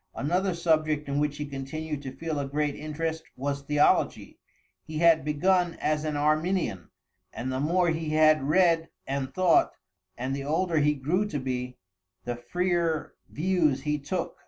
[0.15, 4.39] Another subject in which he continued to feel a great interest was theology.
[4.83, 6.89] He had begun as an Arminian,
[7.31, 9.73] and the more he had read and thought,
[10.17, 11.77] and the older he grew to be,
[12.25, 14.39] the freer views he took.